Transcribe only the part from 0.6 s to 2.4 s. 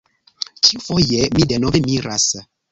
Ĉiufoje mi denove miras.